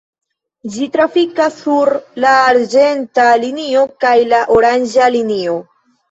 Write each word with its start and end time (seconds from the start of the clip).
Ĝi 0.75 0.85
trafikas 0.93 1.57
sur 1.65 1.91
la 2.23 2.31
arĝenta 2.45 3.25
linio 3.43 3.83
kaj 4.05 4.15
la 4.31 4.39
oranĝa 4.55 5.11
linio. 5.17 5.59